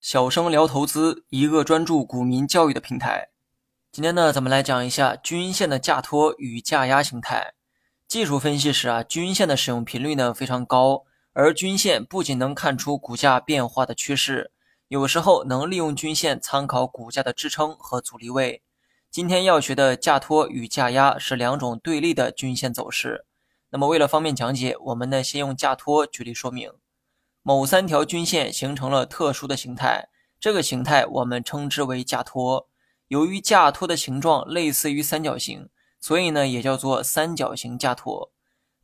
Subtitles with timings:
[0.00, 3.28] 小生聊投资，一个专注股民教育的平台。
[3.92, 7.52] 今天呢，咱们来讲一下均线的价托与价压形态。
[8.08, 14.52] 技术分析时啊，均线的使用频率呢非常高，而均线不仅能看出股价变化的趋势，
[14.88, 18.62] 有时候能利用均线参考股价的支撑和阻力位。
[19.10, 23.26] 今天要学的价托与价压是两种对立的均线走势。
[23.68, 26.72] 那么为了方便讲解，我们呢先用价托举例说明。
[27.42, 30.08] 某三条均线形成了特殊的形态，
[30.38, 32.68] 这个形态我们称之为架托。
[33.08, 38.30] 由于架托的形状类似于三角形，所以呢也叫做三角形架托。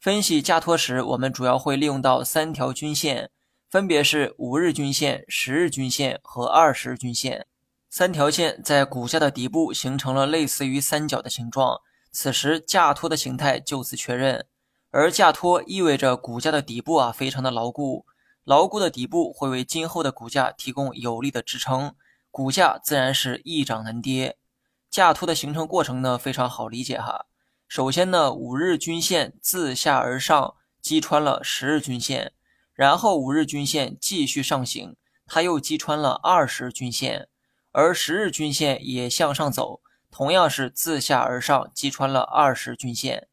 [0.00, 3.30] 分析架托时，我们主要会利用到三条均线，
[3.68, 7.46] 分别是五日均线、十日均线和二十日均线。
[7.90, 11.80] 三条线在股价的底部形成了类似于三角的形状，
[12.10, 14.46] 此时架托的形态就此确认。
[14.90, 18.06] 而架托意味着股价的底部啊非常的牢固。
[18.46, 21.96] 牢固的底部会为今后的股价提供有力的支撑，
[22.30, 24.38] 股价自然是易涨难跌。
[24.88, 27.26] 价托的形成过程呢非常好理解哈。
[27.66, 32.34] 首先呢，五日均线自下而上击穿了十日均线，
[32.72, 34.94] 然后五日均线继续上行，
[35.26, 37.26] 它又击穿了二十日均线，
[37.72, 39.80] 而十日均线也向上走，
[40.12, 43.26] 同样是自下而上击穿了二十均线。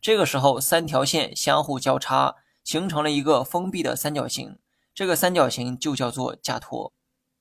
[0.00, 2.36] 这个时候，三条线相互交叉。
[2.70, 4.56] 形成了一个封闭的三角形，
[4.94, 6.92] 这个三角形就叫做价托。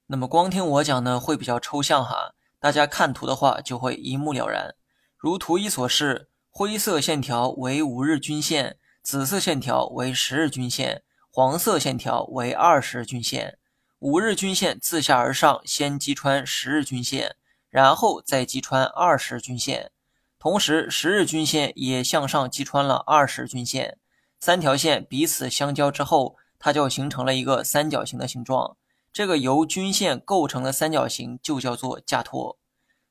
[0.08, 4.74] 那么光听我讲呢，会比较抽象哈，大家看图的话就会一目了然。
[5.16, 13.60] 如图一所示，灰色线条为五日均线，紫色线条为十日均线，黄色线条为二十日均线。
[14.00, 17.36] 五日均线自下而上，先击穿十日均线，
[17.70, 19.92] 然后再击穿二十日均线，
[20.40, 24.00] 同时十日均线也向上击穿了二十日均线。
[24.40, 28.78] 三条线彼此相交之后，它就形成了一个三角形的形状。
[29.12, 32.58] 这个由均线构成的三角形就叫做价托。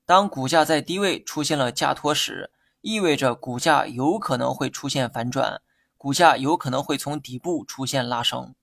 [0.06, 5.60] 当股价在低位出现了价托时，意味着股价有可能会出现反转，
[5.98, 8.54] 股价有可能会从底部出现拉升。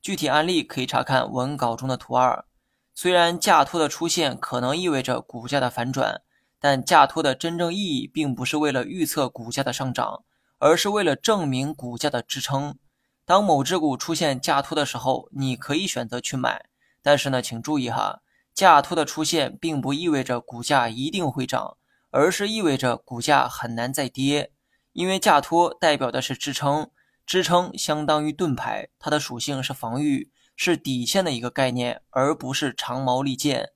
[0.00, 2.46] 具体案例可以查看文稿中的图二。
[2.94, 6.22] 虽然价托的出现可能意味着股价的反转，
[6.58, 10.24] 但价托的真正意义并不是为了预测股价的上涨。
[10.64, 12.78] 而是为了证明股价的支撑。
[13.26, 16.70] 当某只股出现价托的时候，你可以选择去买。
[17.02, 18.22] 但是呢，请注意哈，
[18.54, 21.76] 价托的出现并不意味着股价一定会涨，
[22.10, 24.52] 而是意味着股价很难再跌。
[24.94, 26.90] 因为价托代表的是支撑，
[27.26, 33.72] 支撑相当于盾牌，它的属性是防御，是底线的一个概念，而不是长矛利剑。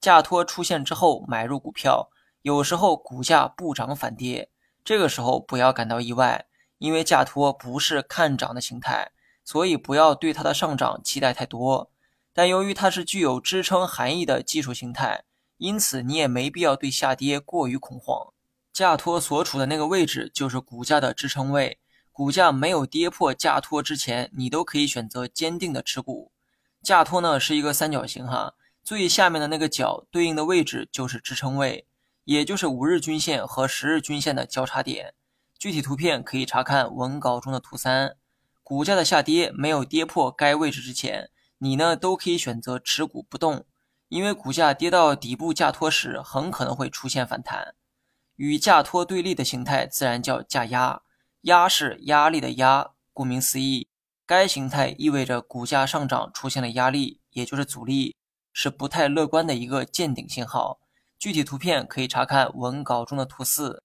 [0.00, 2.10] 价托出现之后买入股票，
[2.42, 4.50] 有时候股价不涨反跌。
[4.84, 6.46] 这个时候不要感到意外，
[6.76, 9.12] 因为价托不是看涨的形态，
[9.42, 11.90] 所以不要对它的上涨期待太多。
[12.34, 15.24] 但由于它是具有支撑含义的技术形态，
[15.56, 18.32] 因此你也没必要对下跌过于恐慌。
[18.72, 21.78] 价托所处的那个位置就是股价的支撑位，
[22.10, 26.32] 股价没有跌破价托之前，你都可以选择坚定的持股。
[26.82, 31.86] 价托呢是一个三角形哈，最下面的那个角对应的位置就是支撑位。
[32.24, 35.14] 也就是五日均线和十日均线的交叉点，
[35.58, 38.16] 具体图片可以查看文稿中的图三。
[38.62, 43.66] 股价的下跌没有跌破该位置之前，你呢都可以选择持股不动，
[44.08, 47.74] 因为股价跌到底部价托时，很可能会出现反弹。
[48.36, 51.02] 与价托对立的形态自然叫价压，
[51.42, 53.86] 压是压力的压，顾名思义，
[54.24, 58.16] 该形态意味着股价上涨出现了压力，也就是阻力，
[58.52, 60.80] 是不太乐观的一个见顶信号。
[61.24, 63.82] 具体图片可以查看文稿中的图四。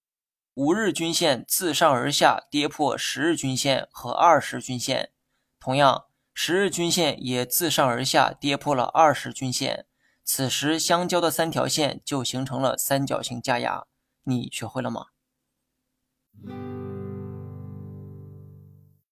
[0.56, 5.12] 五日均线自上而下跌破十日均线和二十均线，
[5.58, 9.86] 同样，十日均线也自上而下跌破了二十均线。
[10.26, 13.86] 此时相交的三条线就形成了三角形加压。
[14.24, 15.06] 你学会了吗？